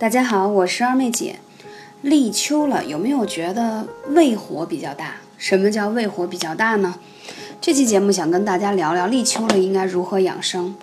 [0.00, 1.36] 大家好，我是二妹姐。
[2.00, 5.16] 立秋了，有没有觉得胃火比较大？
[5.36, 6.94] 什么叫胃火比较大呢？
[7.60, 10.74] 这期节目想跟大家聊聊立秋了应该如何养生。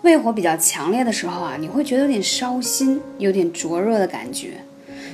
[0.00, 4.62] 胃火比较强烈的时候啊，你会觉得有点烧心，有点灼热的感觉，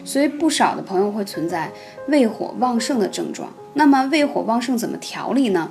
[0.05, 1.73] 所以不少的朋友会存在
[2.07, 3.53] 胃火旺盛的症状。
[3.75, 5.69] 那么胃火旺盛怎么调理呢？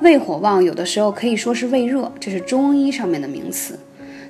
[0.00, 3.78] 胃火旺有的时候可以说是胃热，这是中医上面的名词。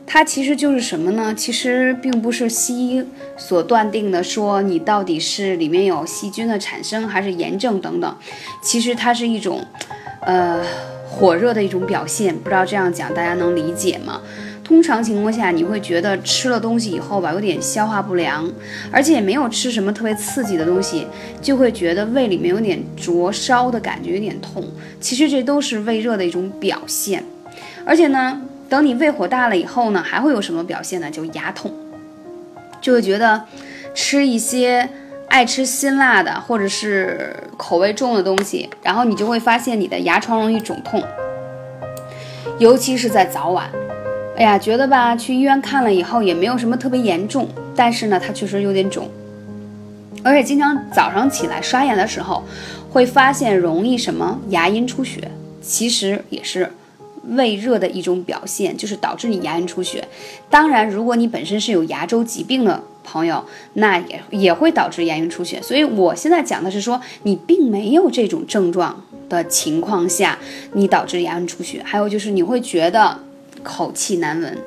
[0.04, 1.34] 它其实就是什么呢？
[1.34, 3.02] 其实并不是西医
[3.38, 8.16] 所断定的，说你到底是里面有细菌的产生，还是炎症等等。
[8.60, 9.64] 其实它是一种，
[10.20, 10.62] 呃，
[11.08, 12.36] 火热的一种表现。
[12.36, 14.20] 不知道这样讲大家能理解吗？
[14.62, 18.46] 通常情况下，你会觉得吃了东西以后吧，有点消化不良，
[18.90, 21.06] 而且也没有吃什么特别刺激的东西，
[21.40, 24.62] 就会觉得胃里面有点灼烧的感觉，有点痛。
[25.00, 27.24] 其实这都是胃热的一种表现，
[27.86, 28.42] 而且呢。
[28.72, 31.10] 等你胃火大了以后呢，还会有什么表现呢？
[31.10, 31.70] 就牙痛，
[32.80, 33.44] 就会觉得
[33.94, 34.88] 吃一些
[35.28, 41.04] 爱吃辛辣的或者是口味重的东西，然后你就会发现你的牙床容易肿痛，
[42.58, 43.68] 尤其是在早晚。
[44.38, 47.46] 哎呀，觉得吧，去医院看了以后也没有什么特别严重，
[47.76, 49.06] 但是呢，它确实有点肿，
[50.24, 52.42] 而且经常早上起来刷牙的时候，
[52.90, 55.30] 会发现容易什么牙龈出血，
[55.60, 56.70] 其实也是。
[57.28, 60.06] 胃热的一种表现，就是导致你牙龈出血。
[60.50, 65.60] 当然，如果你本身是有牙周疾病的朋友，那也也会导致牙龈出血。
[65.62, 70.38] 所以我现在讲的是说，你并没有这种症状的情况下，
[70.72, 71.82] 你导致牙龈出血。
[71.84, 73.18] 还有就是你会觉得
[73.62, 74.58] 口气难闻，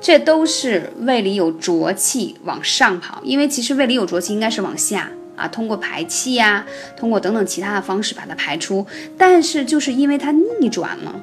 [0.00, 3.20] 这都是胃里有浊气往上跑。
[3.22, 8.86] 因为其实胃里有浊气应该是往下啊，通过排气呀，通过等等其他的方式把它排出。
[9.16, 11.14] 但是就是因为它逆转了。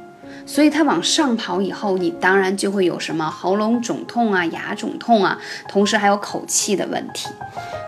[0.45, 7.27] 所以它往上跑以后，你当然就会有什么喉咙肿痛啊、牙肿痛啊，同时还有口气的问题。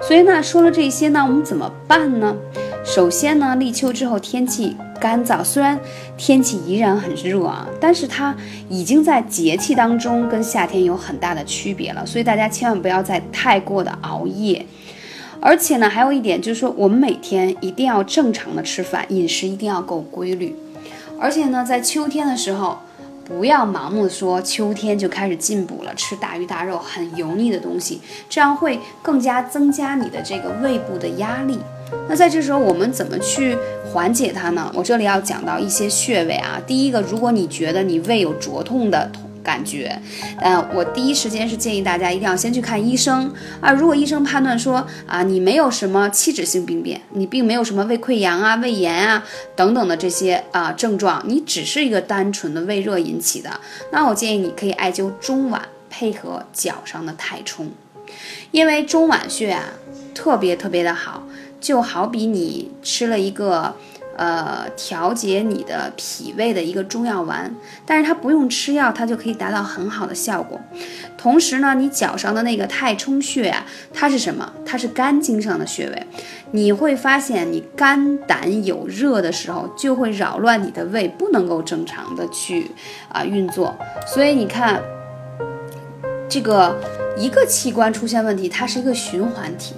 [0.08, 2.36] 所以呢，说了这些呢，我们怎么办呢？
[2.84, 5.80] 首先呢，立秋之后天气干燥，虽然
[6.18, 8.36] 天气依然很热啊，但是它
[8.70, 12.06] 已经在节气当中跟夏天有很大的区别了。
[12.06, 14.66] 所以大家千万不要再太过的熬夜。
[15.40, 20.56] 而且呢，还有一点就是说，我们每天一定要正常的吃饭，饮食一定要够规律。
[21.20, 22.78] 而且呢，在秋天的时候，
[23.26, 31.60] 不要盲目的说秋天就开始进补了，吃大鱼大肉很油腻的东西，这样会更加增加你的这个胃部的压力。
[32.08, 33.58] 那在这时候，我们怎么去
[33.92, 34.72] 缓解它呢？
[34.76, 36.62] 我这里要讲到一些穴位啊。
[36.66, 39.12] 第一个，如果你觉得你胃有灼痛的。
[39.48, 39.98] 感觉，
[40.42, 43.72] 嗯，我第一时间是建议大家一定要先去看医生啊。
[43.72, 49.24] 如果医生判断说啊，你没有什么器质性病变，你并没有什么胃溃疡啊、胃炎啊
[49.56, 53.50] 等等的这些啊症状，你只是一个单纯的胃热引起的，
[53.94, 57.72] 那我建议你可以艾灸中脘，配合脚上的太冲，
[58.52, 59.64] 因为中脘穴啊
[60.14, 61.24] 特别特别的好，
[61.62, 63.74] 就好比你吃了一个。
[64.18, 67.54] 呃，调节你的脾胃的一个中药丸，
[67.86, 70.60] 但是它不用吃药，它就可以达到很好的效果。
[71.16, 73.64] 同时呢，你脚上的那个太冲穴啊，
[73.94, 74.52] 它是什么？
[74.66, 76.04] 它是肝经上的穴位。
[76.52, 82.72] 你会发现，你肝胆有热的时候，就会扰乱你的胃，不能够正常的去
[83.10, 83.78] 啊运作。
[84.08, 84.82] 所以你看，
[86.28, 86.76] 这个
[87.18, 89.76] 一个器官出现问题，它是一个循环体。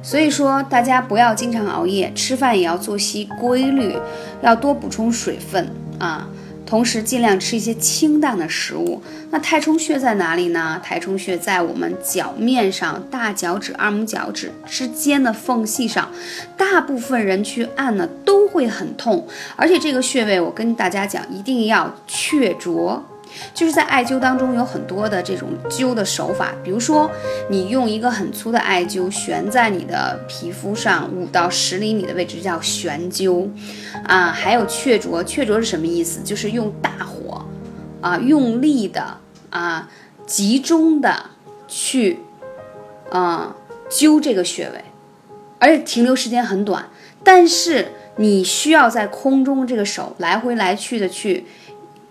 [0.00, 3.96] 所以说，大家不要经常熬夜，吃饭也要作息规律，
[4.42, 6.28] 要多补充水分啊。
[6.64, 9.02] 同时，尽量吃一些清淡的食物。
[9.30, 10.78] 那太冲穴在哪里呢？
[10.84, 16.10] 太冲穴在我们脚面上大脚趾、二拇脚趾之间的缝隙上。
[16.58, 19.26] 大部分人去按呢，都会很痛。
[19.56, 23.00] 而且这个穴位，我跟大家讲，一定要确凿。
[23.54, 27.10] 就是在艾灸当中有很多的这种灸的手法，比如说
[27.48, 33.48] 你用一个很粗的艾灸悬在你的皮肤上五到十厘米的位置叫悬灸，
[34.04, 36.20] 啊，还有雀啄，雀啄是什么意思？
[36.22, 37.44] 就是用大火，
[38.00, 39.18] 啊，用力的
[39.50, 39.88] 啊，
[40.26, 41.26] 集中的
[41.66, 42.20] 去，
[43.10, 43.54] 啊，
[43.90, 44.84] 灸这个穴位，
[45.58, 46.88] 而且停留时间很短，
[47.22, 51.46] 但是你需要在空中这个手来回来去的去。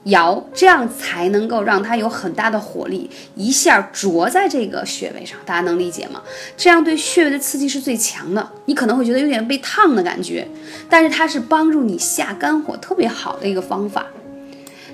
[0.08, 6.22] 摇，这样才能够让它有很大的火力，一下着在这个穴位上，大家能理解吗？
[6.56, 8.50] 这样对穴位的刺激是最强的。
[8.66, 10.48] 你可能会觉得有点被烫的感觉，
[10.90, 14.06] 但是它是帮助你下肝火特别好的一个方法。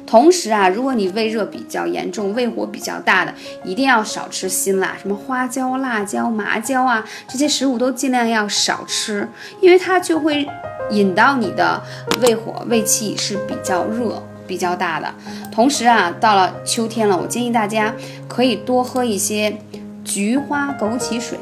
[0.05, 3.33] 同时啊，如果你胃热比较严重、胃火比较大的，
[3.63, 9.27] 一定要少吃辛辣，什么花椒、辣椒、麻椒啊，这些食物都尽量要少吃，
[9.61, 10.45] 因为它就会
[10.91, 11.81] 引到你的
[12.21, 14.21] 胃火、胃气是比较热。
[14.47, 15.13] 比较大的，
[15.51, 17.93] 同时啊，到了秋天了，我建议大家
[18.27, 19.57] 可以多喝一些
[20.03, 21.37] 菊花枸杞水，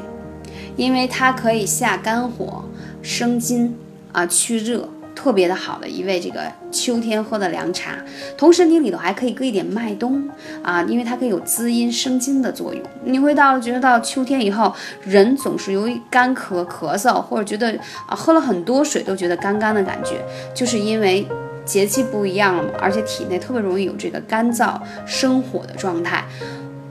[0.76, 2.64] 因为它可以下肝火、
[3.02, 3.76] 生津
[4.12, 4.88] 啊、去热。
[5.14, 6.40] 特别的好的一味这个
[6.72, 7.92] 秋天喝的凉茶，
[8.36, 10.28] 同时你里头还可以搁一点麦冬
[10.62, 12.82] 啊，因为它可以有滋阴生津的作用。
[13.04, 21.24] 你会到觉得到秋天以后，人总是由于干咳咳嗽，或者觉得啊喝了很多水都觉得干干的感觉，就是因为
[21.64, 26.24] 节气不一样了嘛，而且体内特别容易有这个干燥生火的状态，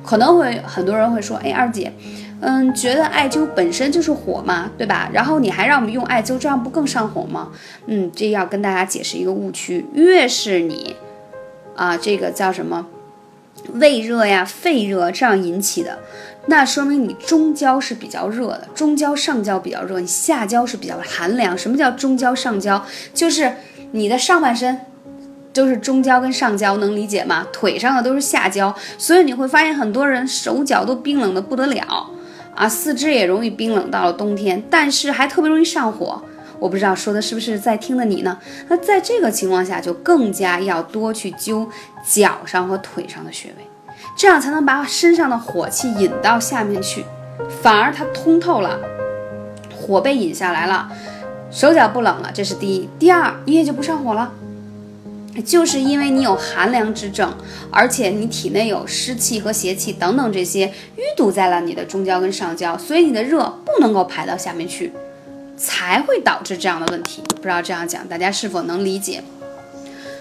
[0.04, 1.92] 可能会很多人会说，哎，二姐。
[2.44, 5.08] 嗯，觉得艾灸本身就是火嘛，对吧？
[5.14, 7.50] 然后你还让我们用艾灸，这样不更上火吗？
[7.86, 10.96] 嗯，这要跟大家解释一个误区，越是你，
[11.76, 12.88] 啊，这个叫什么，
[13.74, 16.00] 胃热呀、肺热这样引起的，
[16.48, 21.56] 那说明你中焦是比较热的，中焦上焦比较热，你下焦是比较寒凉。
[21.56, 22.84] 什么叫中焦上焦？
[23.14, 23.54] 就是
[23.92, 24.80] 你的上半身
[25.54, 27.46] 都是中焦跟上焦，能理解吗？
[27.52, 32.10] 腿上的都是下焦，所以你会发现很多人手脚都冰冷的不得了。
[32.56, 36.22] 啊，四肢也容易冰冷，到了冬天，但是还特别容易上火。
[36.60, 38.38] 我不知道说的是不是在听的你呢？
[38.68, 41.68] 那在这个情况下，就更加要多去灸
[42.08, 43.66] 脚上和腿上的穴位，
[44.16, 47.04] 这样才能把身上的火气引到下面去，
[47.64, 48.78] 反而它通透了，
[49.76, 50.92] 火被引下来了，
[51.52, 52.32] 手脚不冷了。
[52.34, 54.32] 这是第一，第二，你也就不上火了。
[55.46, 57.34] 就是因为你有寒凉之症，
[57.72, 60.68] 而且你体内有湿气和邪气等等这些
[60.98, 64.92] 淤堵在了你的中焦跟上焦，所以你的热不能够排到下面去，
[65.56, 67.22] 才会导致这样的问题。
[67.36, 69.24] 不知道这样讲大家是否能理解？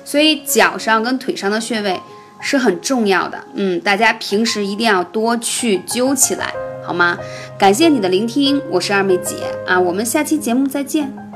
[0.05, 2.01] 所以脚上跟腿上的穴位
[2.41, 7.19] 是很重要的，嗯，大家平时一定要多去灸起来，好吗？
[7.59, 9.37] 感谢你的聆听，我是二妹姐
[9.67, 11.30] 啊，我们下期节目再见。